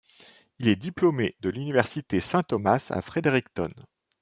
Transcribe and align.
Il 0.57 0.67
est 0.67 0.75
diplômé 0.75 1.35
de 1.41 1.49
l'Université 1.49 2.19
Saint-Thomas 2.21 2.87
à 2.89 3.03
Fredericton. 3.03 3.69